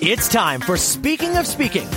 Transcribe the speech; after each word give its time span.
It's 0.00 0.28
time 0.28 0.60
for 0.60 0.76
Speaking 0.76 1.36
of 1.36 1.46
Speaking 1.46 1.88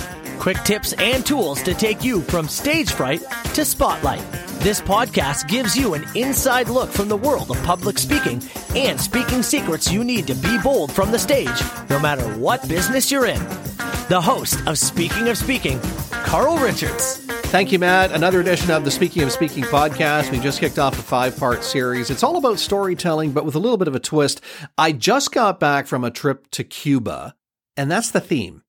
quick 0.42 0.58
tips 0.64 0.92
and 0.94 1.24
tools 1.24 1.62
to 1.62 1.72
take 1.72 2.02
you 2.02 2.20
from 2.22 2.48
stage 2.48 2.90
fright 2.90 3.22
to 3.54 3.64
spotlight. 3.64 4.24
This 4.58 4.80
podcast 4.80 5.46
gives 5.46 5.76
you 5.76 5.94
an 5.94 6.04
inside 6.16 6.68
look 6.68 6.90
from 6.90 7.06
the 7.08 7.16
world 7.16 7.48
of 7.52 7.62
public 7.62 7.96
speaking 7.96 8.42
and 8.74 9.00
speaking 9.00 9.44
secrets 9.44 9.92
you 9.92 10.02
need 10.02 10.26
to 10.26 10.34
be 10.34 10.58
bold 10.58 10.90
from 10.90 11.12
the 11.12 11.18
stage, 11.20 11.62
no 11.88 12.00
matter 12.00 12.24
what 12.38 12.68
business 12.68 13.08
you're 13.08 13.26
in. 13.26 13.38
The 14.08 14.20
host 14.20 14.66
of 14.66 14.78
Speaking 14.78 15.28
of 15.28 15.38
Speaking, 15.38 15.78
Carl 16.10 16.58
Richards. 16.58 17.18
Thank 17.52 17.70
you, 17.70 17.78
Matt. 17.78 18.10
Another 18.10 18.40
edition 18.40 18.72
of 18.72 18.84
the 18.84 18.90
Speaking 18.90 19.22
of 19.22 19.30
Speaking 19.30 19.62
podcast. 19.62 20.32
We 20.32 20.40
just 20.40 20.58
kicked 20.58 20.80
off 20.80 20.98
a 20.98 21.02
five 21.02 21.36
part 21.36 21.62
series. 21.62 22.10
It's 22.10 22.24
all 22.24 22.36
about 22.36 22.58
storytelling, 22.58 23.30
but 23.30 23.44
with 23.44 23.54
a 23.54 23.60
little 23.60 23.76
bit 23.76 23.86
of 23.86 23.94
a 23.94 24.00
twist. 24.00 24.40
I 24.76 24.90
just 24.90 25.30
got 25.30 25.60
back 25.60 25.86
from 25.86 26.02
a 26.02 26.10
trip 26.10 26.50
to 26.52 26.64
Cuba, 26.64 27.36
and 27.76 27.90
that's 27.90 28.10
the 28.10 28.20
theme. 28.20 28.62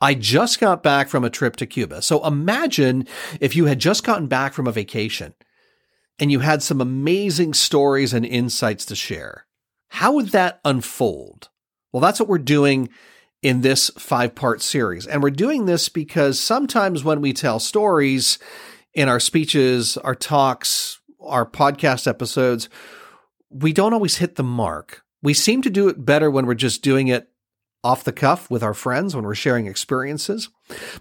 I 0.00 0.14
just 0.14 0.60
got 0.60 0.82
back 0.82 1.08
from 1.08 1.24
a 1.24 1.30
trip 1.30 1.56
to 1.56 1.66
Cuba. 1.66 2.02
So 2.02 2.24
imagine 2.24 3.06
if 3.40 3.56
you 3.56 3.64
had 3.64 3.78
just 3.78 4.04
gotten 4.04 4.26
back 4.26 4.52
from 4.52 4.66
a 4.66 4.72
vacation 4.72 5.34
and 6.18 6.30
you 6.30 6.40
had 6.40 6.62
some 6.62 6.80
amazing 6.80 7.54
stories 7.54 8.12
and 8.12 8.26
insights 8.26 8.84
to 8.86 8.94
share. 8.94 9.46
How 9.88 10.12
would 10.12 10.28
that 10.28 10.60
unfold? 10.64 11.48
Well, 11.92 12.00
that's 12.00 12.20
what 12.20 12.28
we're 12.28 12.38
doing 12.38 12.90
in 13.42 13.62
this 13.62 13.90
five 13.98 14.34
part 14.34 14.60
series. 14.60 15.06
And 15.06 15.22
we're 15.22 15.30
doing 15.30 15.66
this 15.66 15.88
because 15.88 16.38
sometimes 16.38 17.04
when 17.04 17.20
we 17.20 17.32
tell 17.32 17.58
stories 17.58 18.38
in 18.92 19.08
our 19.08 19.20
speeches, 19.20 19.96
our 19.98 20.14
talks, 20.14 21.00
our 21.20 21.48
podcast 21.48 22.06
episodes, 22.06 22.68
we 23.50 23.72
don't 23.72 23.94
always 23.94 24.16
hit 24.16 24.36
the 24.36 24.42
mark. 24.42 25.04
We 25.22 25.32
seem 25.32 25.62
to 25.62 25.70
do 25.70 25.88
it 25.88 26.04
better 26.04 26.30
when 26.30 26.46
we're 26.46 26.54
just 26.54 26.82
doing 26.82 27.08
it 27.08 27.30
off 27.84 28.04
the 28.04 28.12
cuff 28.12 28.50
with 28.50 28.62
our 28.62 28.74
friends 28.74 29.14
when 29.14 29.24
we're 29.24 29.34
sharing 29.34 29.66
experiences. 29.66 30.48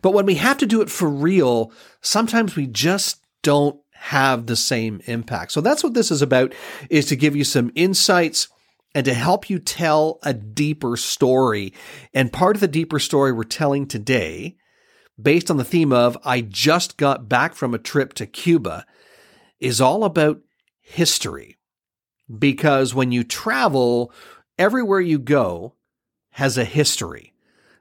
But 0.02 0.12
when 0.12 0.26
we 0.26 0.36
have 0.36 0.58
to 0.60 0.66
do 0.66 0.82
it 0.82 0.90
for 0.90 1.10
real, 1.10 1.72
sometimes 2.02 2.56
we 2.56 2.68
just 2.68 3.26
don't 3.42 3.80
have 3.94 4.46
the 4.46 4.56
same 4.56 5.02
impact. 5.06 5.52
So 5.52 5.62
that's 5.62 5.84
what 5.84 5.94
this 5.94 6.12
is 6.12 6.22
about 6.22 6.54
is 6.90 7.06
to 7.08 7.16
give 7.16 7.36
you 7.36 7.44
some 7.44 7.72
insights 7.76 8.50
and 8.94 9.04
to 9.06 9.14
help 9.14 9.50
you 9.50 9.60
tell 9.60 10.20
a 10.24 10.34
deeper 10.34 10.96
story. 10.96 11.74
And 12.14 12.32
part 12.32 12.56
of 12.56 12.62
the 12.62 12.68
deeper 12.68 13.00
story 13.00 13.32
we're 13.32 13.44
telling 13.44 13.88
today, 13.88 14.56
based 15.22 15.52
on 15.52 15.58
the 15.58 15.66
theme 15.66 15.92
of 15.92 16.18
I 16.24 16.42
just 16.42 16.98
got 16.98 17.28
back 17.28 17.56
from 17.56 17.74
a 17.74 17.80
trip 17.80 18.14
to 18.14 18.26
Cuba, 18.26 18.86
is 19.60 19.82
all 19.82 20.04
about 20.04 20.40
history. 20.82 21.58
Because 22.40 22.96
when 22.96 23.12
you 23.12 23.24
travel, 23.24 24.12
everywhere 24.58 25.02
you 25.02 25.20
go, 25.20 25.75
has 26.36 26.58
a 26.58 26.66
history. 26.66 27.34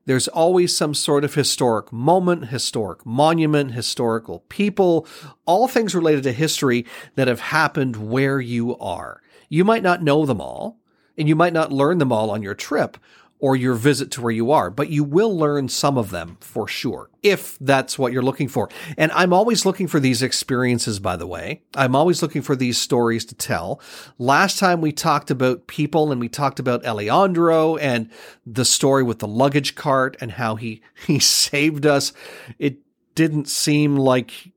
There's 0.07 0.29
always 0.29 0.77
some 0.77 0.95
sort 0.95 1.25
of 1.25 1.35
historic 1.35 1.93
moment, 1.93 2.47
historic 2.51 3.05
monument, 3.05 3.73
historical 3.73 4.45
people, 4.49 5.09
all 5.45 5.67
things 5.67 5.93
related 5.93 6.23
to 6.23 6.33
history 6.33 6.87
that 7.17 7.27
have 7.27 7.41
happened 7.41 7.97
where 7.97 8.41
you 8.41 8.79
are. 8.79 9.21
You 9.49 9.65
might 9.65 9.83
not 9.83 10.05
know 10.05 10.25
them 10.25 10.41
all, 10.41 10.79
and 11.19 11.29
you 11.29 11.35
might 11.35 11.53
not 11.53 11.73
learn 11.73 11.99
them 11.99 12.13
all 12.13 12.31
on 12.31 12.43
your 12.43 12.55
trip, 12.55 12.97
or 13.45 13.55
your 13.55 13.75
visit 13.75 14.11
to 14.11 14.23
where 14.23 14.33
you 14.33 14.51
are, 14.51 14.71
but 14.71 14.89
you 14.89 15.05
will 15.05 15.37
learn 15.37 15.69
some 15.69 15.99
of 15.99 16.09
them 16.09 16.39
for 16.41 16.67
sure, 16.67 17.11
if 17.23 17.59
that's 17.61 17.99
what 17.99 18.11
you're 18.11 18.23
looking 18.23 18.49
for. 18.49 18.71
And 18.97 19.13
I'm 19.13 19.35
always 19.35 19.67
looking 19.67 19.87
for 19.87 20.01
these 20.01 20.23
experiences, 20.23 20.99
by 20.99 21.17
the 21.17 21.27
way. 21.27 21.61
I'm 21.75 21.95
always 21.95 22.23
looking 22.23 22.41
for 22.41 22.57
these 22.57 22.79
stories 22.79 23.23
to 23.27 23.35
tell. 23.35 23.83
Last 24.17 24.59
time 24.59 24.81
we 24.81 24.93
talked 24.93 25.31
about 25.31 25.67
people 25.67 26.11
and 26.11 26.23
we 26.23 26.29
talked 26.31 26.59
about 26.59 26.87
Alejandro 26.87 27.77
and 27.77 28.09
the 28.47 28.65
story 28.65 29.03
with 29.03 29.19
the 29.19 29.29
luggage 29.29 29.75
cart 29.75 30.17
and 30.23 30.33
how 30.33 30.55
he, 30.55 30.81
he 31.07 31.19
saved 31.19 31.85
us. 31.85 32.15
It 32.59 32.79
didn't 33.15 33.47
seem 33.47 33.99
like 33.99 34.53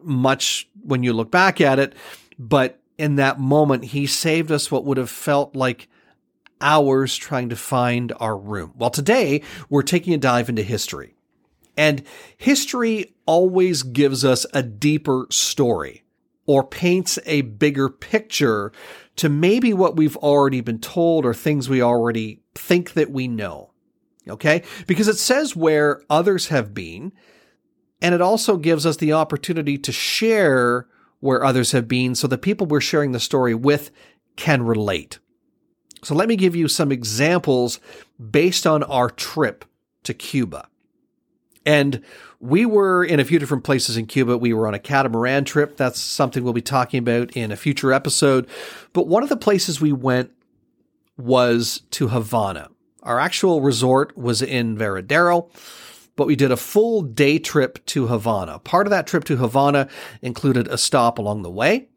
much 0.00 0.68
when 0.84 1.02
you 1.02 1.12
look 1.12 1.32
back 1.32 1.60
at 1.60 1.80
it, 1.80 1.92
but 2.38 2.78
in 2.98 3.16
that 3.16 3.40
moment, 3.40 3.86
he 3.86 4.06
saved 4.06 4.52
us 4.52 4.70
what 4.70 4.84
would 4.84 4.96
have 4.96 5.10
felt 5.10 5.56
like 5.56 5.88
hours 6.60 7.16
trying 7.16 7.48
to 7.48 7.56
find 7.56 8.12
our 8.20 8.36
room. 8.36 8.72
Well, 8.76 8.90
today 8.90 9.42
we're 9.68 9.82
taking 9.82 10.14
a 10.14 10.18
dive 10.18 10.48
into 10.48 10.62
history. 10.62 11.14
And 11.76 12.02
history 12.36 13.14
always 13.24 13.84
gives 13.84 14.24
us 14.24 14.44
a 14.52 14.62
deeper 14.62 15.26
story 15.30 16.02
or 16.46 16.64
paints 16.64 17.18
a 17.26 17.42
bigger 17.42 17.88
picture 17.88 18.72
to 19.16 19.28
maybe 19.28 19.72
what 19.72 19.96
we've 19.96 20.16
already 20.16 20.60
been 20.60 20.80
told 20.80 21.24
or 21.24 21.34
things 21.34 21.68
we 21.68 21.82
already 21.82 22.42
think 22.54 22.94
that 22.94 23.10
we 23.10 23.28
know. 23.28 23.70
Okay? 24.28 24.62
Because 24.86 25.08
it 25.08 25.18
says 25.18 25.54
where 25.54 26.02
others 26.10 26.48
have 26.48 26.74
been, 26.74 27.12
and 28.00 28.14
it 28.14 28.20
also 28.20 28.56
gives 28.56 28.86
us 28.86 28.96
the 28.96 29.12
opportunity 29.12 29.78
to 29.78 29.92
share 29.92 30.86
where 31.20 31.44
others 31.44 31.72
have 31.72 31.88
been 31.88 32.14
so 32.14 32.26
the 32.26 32.38
people 32.38 32.66
we're 32.66 32.80
sharing 32.80 33.12
the 33.12 33.20
story 33.20 33.54
with 33.54 33.90
can 34.36 34.62
relate. 34.62 35.18
So 36.02 36.14
let 36.14 36.28
me 36.28 36.36
give 36.36 36.54
you 36.54 36.68
some 36.68 36.92
examples 36.92 37.80
based 38.30 38.66
on 38.66 38.82
our 38.84 39.10
trip 39.10 39.64
to 40.04 40.14
Cuba. 40.14 40.68
And 41.66 42.02
we 42.40 42.64
were 42.64 43.04
in 43.04 43.20
a 43.20 43.24
few 43.24 43.38
different 43.38 43.64
places 43.64 43.96
in 43.96 44.06
Cuba. 44.06 44.38
We 44.38 44.52
were 44.52 44.66
on 44.66 44.74
a 44.74 44.78
catamaran 44.78 45.44
trip. 45.44 45.76
That's 45.76 46.00
something 46.00 46.42
we'll 46.42 46.52
be 46.52 46.62
talking 46.62 46.98
about 46.98 47.32
in 47.32 47.52
a 47.52 47.56
future 47.56 47.92
episode. 47.92 48.48
But 48.92 49.06
one 49.06 49.22
of 49.22 49.28
the 49.28 49.36
places 49.36 49.80
we 49.80 49.92
went 49.92 50.30
was 51.16 51.82
to 51.90 52.08
Havana. 52.08 52.70
Our 53.02 53.18
actual 53.18 53.60
resort 53.60 54.16
was 54.16 54.40
in 54.40 54.76
Varadero, 54.78 55.50
but 56.16 56.26
we 56.26 56.36
did 56.36 56.52
a 56.52 56.56
full 56.56 57.02
day 57.02 57.38
trip 57.38 57.84
to 57.86 58.06
Havana. 58.06 58.60
Part 58.60 58.86
of 58.86 58.90
that 58.90 59.06
trip 59.06 59.24
to 59.24 59.36
Havana 59.36 59.88
included 60.22 60.68
a 60.68 60.78
stop 60.78 61.18
along 61.18 61.42
the 61.42 61.50
way 61.50 61.88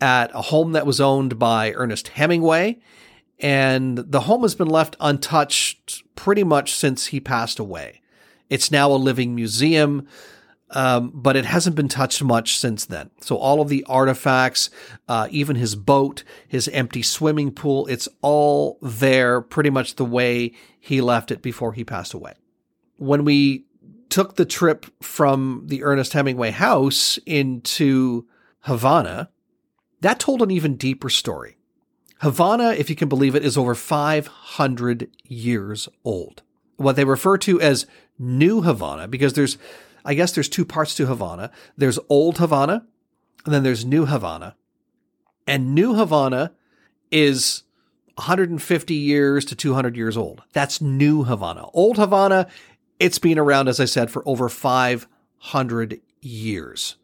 at 0.00 0.34
a 0.34 0.42
home 0.42 0.72
that 0.72 0.86
was 0.86 1.00
owned 1.00 1.38
by 1.38 1.72
Ernest 1.72 2.08
Hemingway. 2.08 2.78
And 3.40 3.98
the 3.98 4.20
home 4.20 4.42
has 4.42 4.54
been 4.54 4.68
left 4.68 4.96
untouched 5.00 6.02
pretty 6.16 6.44
much 6.44 6.74
since 6.74 7.06
he 7.06 7.20
passed 7.20 7.58
away. 7.58 8.00
It's 8.48 8.70
now 8.70 8.90
a 8.90 8.94
living 8.96 9.34
museum, 9.34 10.08
um, 10.70 11.12
but 11.14 11.36
it 11.36 11.44
hasn't 11.44 11.76
been 11.76 11.88
touched 11.88 12.22
much 12.22 12.58
since 12.58 12.84
then. 12.86 13.10
So 13.20 13.36
all 13.36 13.60
of 13.60 13.68
the 13.68 13.84
artifacts, 13.84 14.70
uh, 15.06 15.28
even 15.30 15.56
his 15.56 15.74
boat, 15.74 16.24
his 16.46 16.68
empty 16.68 17.02
swimming 17.02 17.52
pool, 17.52 17.86
it's 17.86 18.08
all 18.22 18.78
there 18.82 19.40
pretty 19.40 19.70
much 19.70 19.96
the 19.96 20.04
way 20.04 20.52
he 20.80 21.00
left 21.00 21.30
it 21.30 21.42
before 21.42 21.74
he 21.74 21.84
passed 21.84 22.14
away. 22.14 22.34
When 22.96 23.24
we 23.24 23.66
took 24.08 24.36
the 24.36 24.46
trip 24.46 24.86
from 25.02 25.64
the 25.66 25.84
Ernest 25.84 26.12
Hemingway 26.12 26.50
house 26.50 27.18
into 27.26 28.26
Havana, 28.60 29.30
that 30.00 30.20
told 30.20 30.42
an 30.42 30.50
even 30.50 30.76
deeper 30.76 31.08
story. 31.08 31.56
Havana, 32.20 32.70
if 32.70 32.90
you 32.90 32.96
can 32.96 33.08
believe 33.08 33.34
it, 33.34 33.44
is 33.44 33.56
over 33.56 33.74
500 33.74 35.10
years 35.24 35.88
old. 36.04 36.42
What 36.76 36.96
they 36.96 37.04
refer 37.04 37.38
to 37.38 37.60
as 37.60 37.86
New 38.18 38.62
Havana, 38.62 39.06
because 39.06 39.34
there's, 39.34 39.56
I 40.04 40.14
guess 40.14 40.32
there's 40.32 40.48
two 40.48 40.64
parts 40.64 40.94
to 40.96 41.06
Havana. 41.06 41.50
There's 41.76 41.98
Old 42.08 42.38
Havana, 42.38 42.86
and 43.44 43.54
then 43.54 43.62
there's 43.62 43.84
New 43.84 44.06
Havana. 44.06 44.56
And 45.46 45.74
New 45.74 45.94
Havana 45.94 46.52
is 47.10 47.62
150 48.16 48.94
years 48.94 49.44
to 49.44 49.54
200 49.54 49.96
years 49.96 50.16
old. 50.16 50.42
That's 50.52 50.80
New 50.80 51.24
Havana. 51.24 51.66
Old 51.72 51.96
Havana, 51.96 52.48
it's 52.98 53.18
been 53.18 53.38
around, 53.38 53.68
as 53.68 53.78
I 53.78 53.84
said, 53.84 54.10
for 54.10 54.22
over 54.26 54.48
500 54.48 56.00
years. 56.20 56.96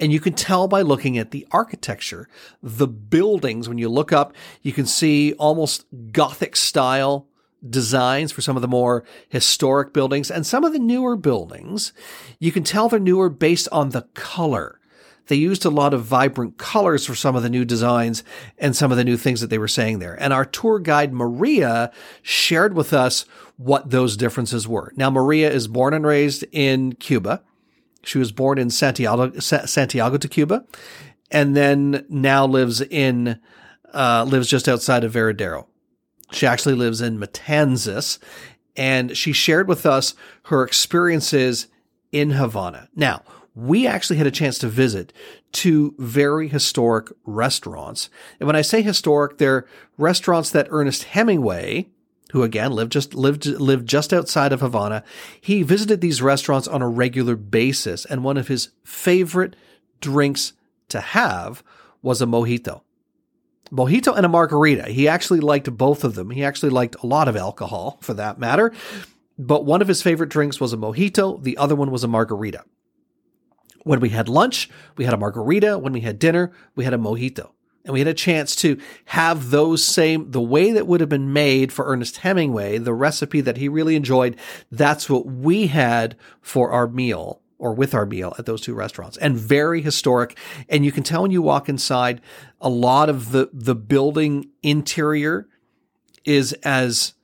And 0.00 0.12
you 0.12 0.20
can 0.20 0.32
tell 0.32 0.68
by 0.68 0.82
looking 0.82 1.16
at 1.18 1.30
the 1.30 1.46
architecture. 1.52 2.28
The 2.62 2.88
buildings, 2.88 3.68
when 3.68 3.78
you 3.78 3.88
look 3.88 4.12
up, 4.12 4.34
you 4.62 4.72
can 4.72 4.86
see 4.86 5.32
almost 5.34 5.84
Gothic 6.12 6.56
style 6.56 7.28
designs 7.68 8.32
for 8.32 8.40
some 8.42 8.56
of 8.56 8.62
the 8.62 8.68
more 8.68 9.04
historic 9.28 9.92
buildings 9.92 10.30
and 10.30 10.44
some 10.44 10.64
of 10.64 10.72
the 10.72 10.78
newer 10.78 11.16
buildings. 11.16 11.92
You 12.40 12.50
can 12.50 12.64
tell 12.64 12.88
they're 12.88 12.98
newer 12.98 13.28
based 13.28 13.68
on 13.70 13.90
the 13.90 14.02
color. 14.14 14.80
They 15.28 15.36
used 15.36 15.64
a 15.64 15.70
lot 15.70 15.94
of 15.94 16.02
vibrant 16.04 16.58
colors 16.58 17.06
for 17.06 17.14
some 17.14 17.36
of 17.36 17.44
the 17.44 17.48
new 17.48 17.64
designs 17.64 18.24
and 18.58 18.74
some 18.74 18.90
of 18.90 18.98
the 18.98 19.04
new 19.04 19.16
things 19.16 19.40
that 19.40 19.50
they 19.50 19.58
were 19.58 19.68
saying 19.68 20.00
there. 20.00 20.20
And 20.20 20.32
our 20.32 20.44
tour 20.44 20.80
guide, 20.80 21.12
Maria, 21.12 21.92
shared 22.22 22.74
with 22.74 22.92
us 22.92 23.24
what 23.56 23.90
those 23.90 24.16
differences 24.16 24.66
were. 24.66 24.92
Now, 24.96 25.10
Maria 25.10 25.50
is 25.50 25.68
born 25.68 25.94
and 25.94 26.04
raised 26.04 26.44
in 26.50 26.94
Cuba. 26.94 27.42
She 28.04 28.18
was 28.18 28.32
born 28.32 28.58
in 28.58 28.70
Santiago, 28.70 29.38
Santiago 29.38 30.16
de 30.16 30.28
Cuba, 30.28 30.64
and 31.30 31.56
then 31.56 32.04
now 32.08 32.46
lives 32.46 32.80
in 32.80 33.40
uh, 33.92 34.26
lives 34.28 34.48
just 34.48 34.68
outside 34.68 35.04
of 35.04 35.12
Varadero. 35.12 35.66
She 36.32 36.46
actually 36.46 36.74
lives 36.74 37.00
in 37.00 37.18
Matanzas, 37.18 38.18
and 38.76 39.16
she 39.16 39.32
shared 39.32 39.68
with 39.68 39.84
us 39.84 40.14
her 40.44 40.64
experiences 40.64 41.68
in 42.10 42.30
Havana. 42.30 42.88
Now, 42.96 43.22
we 43.54 43.86
actually 43.86 44.16
had 44.16 44.26
a 44.26 44.30
chance 44.30 44.58
to 44.58 44.68
visit 44.68 45.12
two 45.52 45.94
very 45.98 46.48
historic 46.48 47.08
restaurants. 47.24 48.08
And 48.40 48.46
when 48.46 48.56
I 48.56 48.62
say 48.62 48.80
historic, 48.80 49.38
they're 49.38 49.66
restaurants 49.98 50.50
that 50.50 50.68
Ernest 50.70 51.04
Hemingway, 51.04 51.88
who 52.32 52.42
again 52.42 52.72
lived 52.72 52.92
just 52.92 53.14
lived 53.14 53.46
lived 53.46 53.86
just 53.86 54.12
outside 54.12 54.52
of 54.52 54.60
Havana, 54.60 55.04
he 55.40 55.62
visited 55.62 56.00
these 56.00 56.22
restaurants 56.22 56.66
on 56.66 56.82
a 56.82 56.88
regular 56.88 57.36
basis, 57.36 58.04
and 58.06 58.24
one 58.24 58.38
of 58.38 58.48
his 58.48 58.70
favorite 58.84 59.54
drinks 60.00 60.54
to 60.88 61.00
have 61.00 61.62
was 62.00 62.20
a 62.20 62.26
mojito. 62.26 62.82
Mojito 63.70 64.16
and 64.16 64.26
a 64.26 64.30
margarita. 64.30 64.84
He 64.90 65.08
actually 65.08 65.40
liked 65.40 65.74
both 65.76 66.04
of 66.04 66.14
them. 66.14 66.30
He 66.30 66.44
actually 66.44 66.70
liked 66.70 66.96
a 67.02 67.06
lot 67.06 67.28
of 67.28 67.36
alcohol, 67.36 67.98
for 68.00 68.14
that 68.14 68.38
matter. 68.38 68.72
But 69.38 69.64
one 69.64 69.80
of 69.80 69.88
his 69.88 70.02
favorite 70.02 70.28
drinks 70.28 70.60
was 70.60 70.72
a 70.72 70.76
mojito. 70.76 71.42
The 71.42 71.56
other 71.56 71.74
one 71.74 71.90
was 71.90 72.04
a 72.04 72.08
margarita. 72.08 72.64
When 73.84 74.00
we 74.00 74.10
had 74.10 74.28
lunch, 74.28 74.68
we 74.96 75.04
had 75.04 75.14
a 75.14 75.18
margarita. 75.18 75.78
When 75.78 75.92
we 75.92 76.00
had 76.00 76.18
dinner, 76.18 76.52
we 76.74 76.84
had 76.84 76.94
a 76.94 76.98
mojito 76.98 77.50
and 77.84 77.92
we 77.92 78.00
had 78.00 78.08
a 78.08 78.14
chance 78.14 78.54
to 78.56 78.78
have 79.06 79.50
those 79.50 79.84
same 79.84 80.30
the 80.30 80.40
way 80.40 80.72
that 80.72 80.86
would 80.86 81.00
have 81.00 81.08
been 81.08 81.32
made 81.32 81.72
for 81.72 81.86
Ernest 81.86 82.18
Hemingway, 82.18 82.78
the 82.78 82.94
recipe 82.94 83.40
that 83.40 83.56
he 83.56 83.68
really 83.68 83.96
enjoyed. 83.96 84.36
That's 84.70 85.10
what 85.10 85.26
we 85.26 85.66
had 85.66 86.16
for 86.40 86.70
our 86.70 86.86
meal 86.86 87.40
or 87.58 87.72
with 87.72 87.94
our 87.94 88.06
meal 88.06 88.34
at 88.38 88.46
those 88.46 88.60
two 88.60 88.74
restaurants 88.74 89.16
and 89.18 89.36
very 89.36 89.80
historic. 89.80 90.36
And 90.68 90.84
you 90.84 90.92
can 90.92 91.02
tell 91.02 91.22
when 91.22 91.30
you 91.30 91.42
walk 91.42 91.68
inside, 91.68 92.20
a 92.60 92.68
lot 92.68 93.08
of 93.08 93.32
the, 93.32 93.50
the 93.52 93.74
building 93.74 94.50
interior 94.62 95.48
is 96.24 96.52
as 96.64 97.14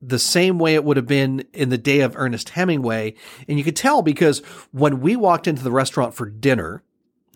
the 0.00 0.18
same 0.18 0.58
way 0.58 0.74
it 0.74 0.84
would 0.84 0.96
have 0.96 1.06
been 1.06 1.44
in 1.52 1.70
the 1.70 1.78
day 1.78 2.00
of 2.00 2.14
Ernest 2.16 2.50
Hemingway. 2.50 3.14
And 3.48 3.58
you 3.58 3.64
could 3.64 3.76
tell 3.76 4.02
because 4.02 4.40
when 4.70 5.00
we 5.00 5.16
walked 5.16 5.46
into 5.46 5.62
the 5.62 5.70
restaurant 5.72 6.14
for 6.14 6.26
dinner, 6.28 6.82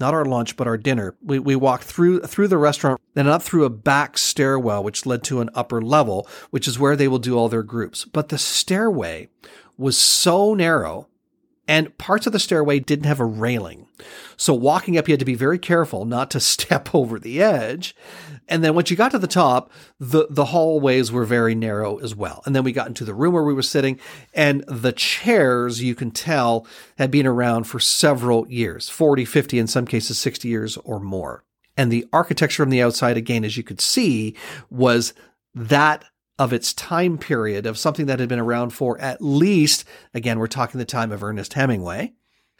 not 0.00 0.14
our 0.14 0.24
lunch, 0.24 0.56
but 0.56 0.66
our 0.66 0.78
dinner. 0.78 1.14
We, 1.22 1.38
we 1.38 1.54
walked 1.54 1.84
through 1.84 2.22
through 2.22 2.48
the 2.48 2.58
restaurant, 2.58 3.00
then 3.14 3.28
up 3.28 3.42
through 3.42 3.64
a 3.64 3.70
back 3.70 4.16
stairwell, 4.18 4.82
which 4.82 5.06
led 5.06 5.22
to 5.24 5.40
an 5.40 5.50
upper 5.54 5.82
level, 5.82 6.26
which 6.50 6.66
is 6.66 6.78
where 6.78 6.96
they 6.96 7.08
will 7.08 7.18
do 7.18 7.36
all 7.36 7.48
their 7.48 7.62
groups. 7.62 8.04
But 8.06 8.30
the 8.30 8.38
stairway 8.38 9.28
was 9.76 9.96
so 9.96 10.54
narrow 10.54 11.08
and 11.68 11.96
parts 11.98 12.26
of 12.26 12.32
the 12.32 12.38
stairway 12.38 12.80
didn't 12.80 13.04
have 13.04 13.20
a 13.20 13.24
railing. 13.24 13.86
So 14.36 14.54
walking 14.54 14.98
up, 14.98 15.06
you 15.06 15.12
had 15.12 15.20
to 15.20 15.24
be 15.24 15.34
very 15.34 15.58
careful 15.58 16.04
not 16.04 16.30
to 16.32 16.40
step 16.40 16.94
over 16.94 17.18
the 17.18 17.42
edge. 17.42 17.94
And 18.48 18.64
then 18.64 18.74
once 18.74 18.90
you 18.90 18.96
got 18.96 19.12
to 19.12 19.18
the 19.18 19.28
top, 19.28 19.70
the, 20.00 20.26
the 20.28 20.46
hallways 20.46 21.12
were 21.12 21.24
very 21.24 21.54
narrow 21.54 21.98
as 21.98 22.14
well. 22.14 22.42
And 22.44 22.56
then 22.56 22.64
we 22.64 22.72
got 22.72 22.88
into 22.88 23.04
the 23.04 23.14
room 23.14 23.34
where 23.34 23.44
we 23.44 23.54
were 23.54 23.62
sitting 23.62 24.00
and 24.34 24.64
the 24.66 24.92
chairs, 24.92 25.82
you 25.82 25.94
can 25.94 26.10
tell, 26.10 26.66
had 26.98 27.10
been 27.10 27.26
around 27.26 27.64
for 27.64 27.78
several 27.78 28.48
years, 28.48 28.88
40, 28.88 29.24
50, 29.24 29.58
in 29.58 29.66
some 29.68 29.86
cases 29.86 30.18
60 30.18 30.48
years 30.48 30.76
or 30.78 30.98
more. 30.98 31.44
And 31.76 31.92
the 31.92 32.06
architecture 32.12 32.64
from 32.64 32.70
the 32.70 32.82
outside, 32.82 33.16
again, 33.16 33.44
as 33.44 33.56
you 33.56 33.62
could 33.62 33.80
see, 33.80 34.36
was 34.70 35.14
that 35.54 36.04
of 36.40 36.54
its 36.54 36.72
time 36.72 37.18
period 37.18 37.66
of 37.66 37.76
something 37.76 38.06
that 38.06 38.18
had 38.18 38.30
been 38.30 38.40
around 38.40 38.70
for 38.70 38.98
at 38.98 39.20
least, 39.20 39.84
again, 40.14 40.38
we're 40.38 40.46
talking 40.46 40.78
the 40.78 40.86
time 40.86 41.12
of 41.12 41.22
Ernest 41.22 41.52
Hemingway. 41.52 42.14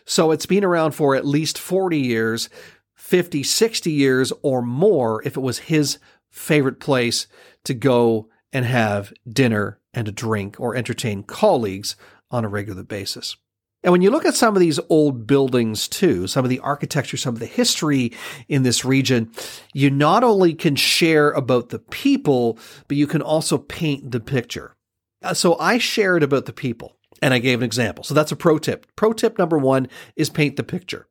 So 0.05 0.32
it's 0.32 0.44
been 0.44 0.65
around 0.65 0.93
for 0.93 1.17
at 1.17 1.25
least 1.25 1.56
40 1.56 1.99
years, 1.99 2.50
50, 2.94 3.43
60 3.43 3.91
years 3.91 4.35
or 4.43 4.61
more 4.61 5.23
if 5.25 5.35
it 5.35 5.41
was 5.41 5.61
his 5.61 5.99
favorite 6.29 6.79
place 6.79 7.27
to 7.65 7.73
go 7.73 8.29
and 8.53 8.67
have 8.67 9.15
dinner 9.27 9.81
and 9.94 10.06
a 10.09 10.12
drink 10.12 10.61
or 10.61 10.76
entertain 10.76 11.23
colleagues 11.23 11.97
on 12.31 12.44
a 12.44 12.49
regular 12.49 12.83
basis. 12.83 13.38
And 13.82 13.93
when 13.93 14.03
you 14.03 14.11
look 14.11 14.27
at 14.27 14.35
some 14.35 14.55
of 14.55 14.61
these 14.61 14.79
old 14.91 15.27
buildings 15.27 15.88
too, 15.88 16.27
some 16.27 16.44
of 16.44 16.50
the 16.50 16.61
architecture, 16.61 17.17
some 17.17 17.35
of 17.35 17.41
the 17.41 17.47
history 17.47 18.12
in 18.49 18.62
this 18.62 18.85
region, 18.85 19.32
you 19.73 19.91
not 19.91 20.23
only 20.23 20.53
can 20.55 20.77
share 20.77 21.31
about 21.31 21.71
the 21.71 21.79
people, 21.79 22.59
but 22.88 22.97
you 22.97 23.06
can 23.06 23.23
also 23.23 23.56
paint 23.56 24.11
the 24.11 24.21
picture. 24.21 24.77
Uh, 25.23 25.35
so 25.35 25.59
I 25.59 25.79
shared 25.79 26.23
about 26.23 26.44
the 26.44 26.53
people 26.53 26.97
and 27.23 27.32
I 27.32 27.38
gave 27.38 27.61
an 27.61 27.65
example. 27.65 28.05
So 28.05 28.15
that's 28.15 28.32
a 28.32 28.37
pro 28.37 28.59
tip. 28.59 28.87
Pro 28.97 29.12
tip 29.12 29.38
number 29.38 29.56
one 29.56 29.88
is 30.15 30.29
paint 30.29 30.56
the 30.56 30.62
picture. 30.62 31.06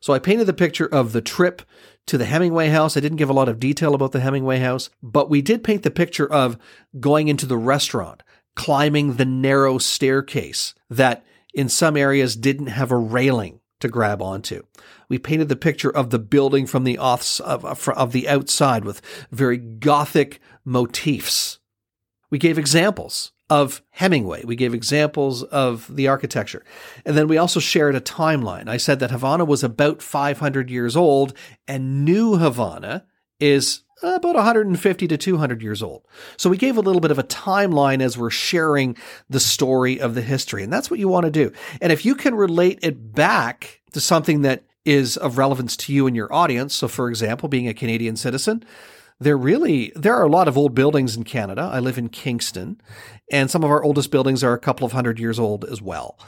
So 0.00 0.12
I 0.12 0.18
painted 0.18 0.46
the 0.46 0.52
picture 0.52 0.86
of 0.86 1.12
the 1.12 1.20
trip 1.22 1.62
to 2.06 2.18
the 2.18 2.24
Hemingway 2.24 2.68
house. 2.68 2.96
I 2.96 3.00
didn't 3.00 3.18
give 3.18 3.30
a 3.30 3.34
lot 3.34 3.48
of 3.48 3.60
detail 3.60 3.94
about 3.94 4.12
the 4.12 4.20
Hemingway 4.20 4.58
house, 4.58 4.90
but 5.02 5.30
we 5.30 5.40
did 5.40 5.64
paint 5.64 5.82
the 5.82 5.90
picture 5.90 6.30
of 6.30 6.58
going 6.98 7.28
into 7.28 7.46
the 7.46 7.56
restaurant, 7.56 8.22
climbing 8.56 9.14
the 9.14 9.24
narrow 9.24 9.78
staircase 9.78 10.74
that 10.90 11.24
in 11.54 11.68
some 11.68 11.96
areas 11.96 12.36
didn't 12.36 12.68
have 12.68 12.90
a 12.90 12.96
railing 12.96 13.60
to 13.80 13.88
grab 13.88 14.22
onto. 14.22 14.62
We 15.08 15.18
painted 15.18 15.48
the 15.48 15.56
picture 15.56 15.90
of 15.90 16.10
the 16.10 16.18
building 16.18 16.66
from 16.66 16.84
the 16.84 16.96
of, 16.98 17.40
uh, 17.40 17.92
of 17.94 18.12
the 18.12 18.28
outside 18.28 18.84
with 18.84 19.02
very 19.30 19.58
gothic 19.58 20.40
motifs. 20.64 21.58
We 22.30 22.38
gave 22.38 22.58
examples 22.58 23.32
of 23.50 23.82
Hemingway. 23.90 24.44
We 24.44 24.56
gave 24.56 24.72
examples 24.72 25.42
of 25.42 25.94
the 25.94 26.08
architecture. 26.08 26.64
And 27.04 27.18
then 27.18 27.28
we 27.28 27.36
also 27.36 27.60
shared 27.60 27.94
a 27.94 28.00
timeline. 28.00 28.68
I 28.68 28.78
said 28.78 28.98
that 29.00 29.10
Havana 29.10 29.44
was 29.44 29.62
about 29.62 30.00
500 30.00 30.70
years 30.70 30.96
old 30.96 31.34
and 31.68 32.04
New 32.04 32.36
Havana 32.36 33.04
is 33.38 33.82
Uh, 34.04 34.14
about 34.16 34.34
150 34.34 35.06
to 35.06 35.16
200 35.16 35.62
years 35.62 35.80
old. 35.80 36.02
So 36.36 36.50
we 36.50 36.56
gave 36.56 36.76
a 36.76 36.80
little 36.80 37.00
bit 37.00 37.12
of 37.12 37.20
a 37.20 37.24
timeline 37.24 38.02
as 38.02 38.18
we're 38.18 38.30
sharing 38.30 38.96
the 39.30 39.38
story 39.38 40.00
of 40.00 40.16
the 40.16 40.22
history. 40.22 40.64
And 40.64 40.72
that's 40.72 40.90
what 40.90 40.98
you 40.98 41.06
want 41.06 41.26
to 41.26 41.30
do. 41.30 41.52
And 41.80 41.92
if 41.92 42.04
you 42.04 42.16
can 42.16 42.34
relate 42.34 42.80
it 42.82 43.14
back 43.14 43.80
to 43.92 44.00
something 44.00 44.42
that 44.42 44.64
is 44.84 45.16
of 45.16 45.38
relevance 45.38 45.76
to 45.76 45.92
you 45.92 46.08
and 46.08 46.16
your 46.16 46.32
audience, 46.32 46.74
so 46.74 46.88
for 46.88 47.08
example, 47.08 47.48
being 47.48 47.68
a 47.68 47.74
Canadian 47.74 48.16
citizen, 48.16 48.64
there 49.20 49.38
really 49.38 49.92
there 49.94 50.14
are 50.16 50.24
a 50.24 50.28
lot 50.28 50.48
of 50.48 50.58
old 50.58 50.74
buildings 50.74 51.16
in 51.16 51.22
Canada. 51.22 51.70
I 51.72 51.78
live 51.78 51.96
in 51.96 52.08
Kingston, 52.08 52.80
and 53.30 53.48
some 53.48 53.62
of 53.62 53.70
our 53.70 53.84
oldest 53.84 54.10
buildings 54.10 54.42
are 54.42 54.52
a 54.52 54.58
couple 54.58 54.84
of 54.84 54.90
hundred 54.90 55.20
years 55.20 55.38
old 55.38 55.64
as 55.64 55.80
well 55.80 56.18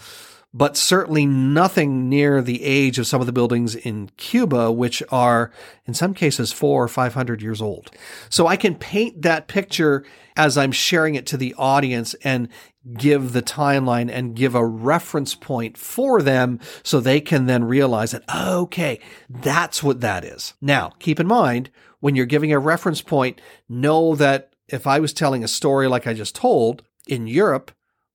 but 0.56 0.76
certainly 0.76 1.26
nothing 1.26 2.08
near 2.08 2.40
the 2.40 2.62
age 2.62 3.00
of 3.00 3.08
some 3.08 3.20
of 3.20 3.26
the 3.26 3.32
buildings 3.32 3.74
in 3.74 4.08
Cuba, 4.16 4.70
which 4.70 5.02
are 5.10 5.50
in 5.84 5.94
some 5.94 6.14
cases 6.14 6.52
four 6.52 6.84
or 6.84 6.88
500 6.88 7.42
years 7.42 7.60
old. 7.60 7.90
So 8.30 8.46
I 8.46 8.56
can 8.56 8.76
paint 8.76 9.22
that 9.22 9.48
picture 9.48 10.04
as 10.36 10.56
I'm 10.56 10.70
sharing 10.70 11.16
it 11.16 11.26
to 11.26 11.36
the 11.36 11.54
audience 11.58 12.14
and 12.22 12.48
give 12.96 13.32
the 13.32 13.42
timeline 13.42 14.08
and 14.10 14.36
give 14.36 14.54
a 14.54 14.64
reference 14.64 15.34
point 15.34 15.76
for 15.76 16.22
them 16.22 16.60
so 16.84 17.00
they 17.00 17.20
can 17.20 17.46
then 17.46 17.64
realize 17.64 18.12
that, 18.12 18.22
okay, 18.32 19.00
that's 19.28 19.82
what 19.82 20.02
that 20.02 20.24
is. 20.24 20.54
Now, 20.60 20.92
keep 21.00 21.18
in 21.18 21.26
mind, 21.26 21.70
when 21.98 22.14
you're 22.14 22.26
giving 22.26 22.52
a 22.52 22.58
reference 22.60 23.02
point, 23.02 23.40
know 23.68 24.14
that 24.16 24.54
if 24.68 24.86
I 24.86 25.00
was 25.00 25.12
telling 25.12 25.42
a 25.42 25.48
story 25.48 25.88
like 25.88 26.06
I 26.06 26.14
just 26.14 26.36
told 26.36 26.84
in 27.08 27.26
Europe, 27.26 27.72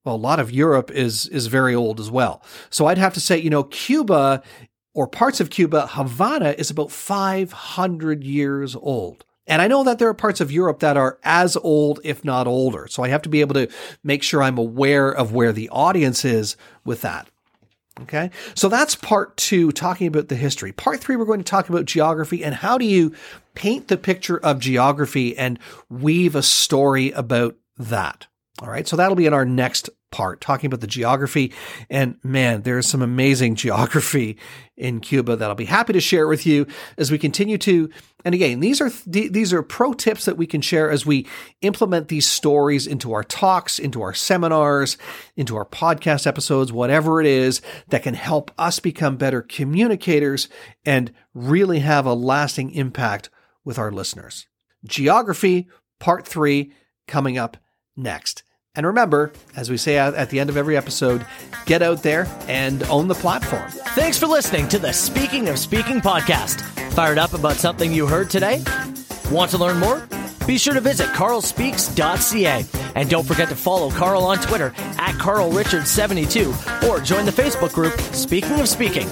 well, 0.10 0.16
a 0.16 0.18
lot 0.18 0.40
of 0.40 0.51
Europe 0.51 0.89
is 0.89 1.28
is 1.28 1.46
very 1.48 1.75
old 1.75 2.00
as 2.00 2.10
well. 2.10 2.42
So 2.72 2.88
I'd 2.88 2.98
have 2.98 3.13
to 3.13 3.20
say, 3.20 3.38
you 3.38 3.51
know, 3.51 3.63
Cuba 3.63 4.42
or 4.96 5.08
parts 5.08 5.39
of 5.39 5.51
Cuba, 5.51 5.86
Havana 5.86 6.56
is 6.58 6.72
about 6.72 6.92
500 6.92 8.24
years 8.24 8.75
old. 8.75 9.24
And 9.46 9.62
I 9.62 9.68
know 9.68 9.84
that 9.84 10.00
there 10.00 10.10
are 10.10 10.16
parts 10.16 10.42
of 10.42 10.51
Europe 10.51 10.80
that 10.80 10.98
are 10.98 11.20
as 11.24 11.56
old, 11.58 12.00
if 12.04 12.25
not 12.25 12.48
older. 12.48 12.88
So 12.88 13.04
I 13.04 13.10
have 13.10 13.22
to 13.22 13.30
be 13.30 13.42
able 13.42 13.54
to 13.54 13.70
make 14.04 14.24
sure 14.24 14.42
I'm 14.42 14.58
aware 14.58 15.12
of 15.12 15.32
where 15.32 15.51
the 15.51 15.70
audience 15.70 16.25
is 16.25 16.58
with 16.86 17.01
that. 17.01 17.30
Okay. 18.01 18.32
So 18.56 18.68
that's 18.68 18.96
part 18.96 19.38
two, 19.38 19.72
talking 19.72 20.08
about 20.08 20.28
the 20.28 20.36
history. 20.36 20.72
Part 20.72 21.00
three, 21.00 21.18
we're 21.18 21.25
going 21.25 21.39
to 21.39 21.44
talk 21.44 21.70
about 21.70 21.86
geography 21.86 22.44
and 22.44 22.56
how 22.56 22.80
do 22.80 22.86
you 22.86 23.13
paint 23.54 23.89
the 23.89 23.98
picture 23.98 24.39
of 24.39 24.60
geography 24.60 25.38
and 25.38 25.60
weave 25.88 26.36
a 26.36 26.42
story 26.42 27.12
about 27.12 27.56
that. 27.78 28.25
All 28.62 28.70
right, 28.70 28.86
so 28.86 28.98
that'll 28.98 29.16
be 29.16 29.25
in 29.25 29.34
our 29.34 29.46
next 29.46 29.89
part, 30.12 30.42
talking 30.42 30.68
about 30.68 30.82
the 30.82 30.88
geography. 30.88 31.54
And 31.89 32.18
man, 32.24 32.63
there's 32.63 32.88
some 32.88 33.01
amazing 33.01 33.56
geography 33.56 34.38
in 34.75 35.00
Cuba 35.00 35.38
that 35.38 35.50
I'll 35.50 35.56
be 35.56 35.66
happy 35.66 35.94
to 35.94 36.01
share 36.01 36.28
with 36.28 36.46
you 36.46 36.68
as 36.98 37.10
we 37.10 37.18
continue 37.18 37.58
to. 37.60 37.89
And 38.25 38.36
again, 38.36 38.60
these 38.60 38.82
are 38.82 38.89
these 39.06 39.54
are 39.54 39.63
pro 39.63 39.94
tips 39.94 40.25
that 40.25 40.36
we 40.36 40.46
can 40.46 40.60
share 40.60 40.92
as 40.92 41.06
we 41.06 41.25
implement 41.62 42.10
these 42.10 42.28
stories 42.28 42.86
into 42.86 43.13
our 43.13 43.24
talks, 43.24 43.80
into 43.80 44.01
our 44.01 44.13
seminars, 44.13 44.98
into 45.38 45.56
our 45.56 45.66
podcast 45.66 46.28
episodes, 46.28 46.74
whatever 46.74 47.22
it 47.22 47.28
is 47.28 47.62
that 47.88 48.04
can 48.04 48.13
help 48.13 48.51
us 48.58 48.80
become 48.82 49.16
better 49.16 49.42
communicators 49.42 50.50
and 50.84 51.13
really 51.34 51.80
have 51.80 52.06
a 52.06 52.13
lasting 52.13 52.72
impact 52.72 53.30
with 53.63 53.80
our 53.80 53.92
listeners. 53.92 54.48
Geography, 54.84 55.70
part 56.00 56.28
three, 56.28 56.74
coming 57.08 57.38
up 57.38 57.56
next. 57.96 58.44
And 58.76 58.86
remember, 58.86 59.34
as 59.56 59.70
we 59.70 59.78
say 59.78 59.98
at 59.98 60.30
the 60.30 60.40
end 60.40 60.50
of 60.50 60.56
every 60.58 60.78
episode, 60.78 61.26
get 61.66 61.82
out 61.82 62.04
there 62.04 62.28
and 62.48 62.84
own 62.84 63.08
the 63.08 63.16
platform. 63.16 63.70
Thanks 63.70 64.18
for 64.18 64.28
listening 64.28 64.68
to 64.70 64.80
the 64.80 64.94
Speaking 64.94 65.50
of 65.50 65.58
Speaking 65.58 66.00
podcast. 66.00 66.62
Fired 66.94 67.18
up 67.18 67.34
about 67.34 67.54
something 67.56 67.92
you 67.92 68.06
heard 68.08 68.30
today? 68.30 68.64
Want 69.32 69.52
to 69.52 69.58
learn 69.58 69.78
more? 69.80 70.08
Be 70.48 70.58
sure 70.58 70.74
to 70.74 70.82
visit 70.82 71.08
carlspeaks.ca. 71.08 72.66
And 72.96 73.10
don't 73.10 73.26
forget 73.26 73.50
to 73.50 73.56
follow 73.56 73.92
Carl 73.92 74.24
on 74.24 74.38
Twitter 74.40 74.74
at 74.78 75.16
carlrichards72 75.16 76.90
or 76.90 77.00
join 77.00 77.26
the 77.26 77.32
Facebook 77.32 77.74
group 77.74 78.00
Speaking 78.14 78.60
of 78.60 78.68
Speaking. 78.68 79.08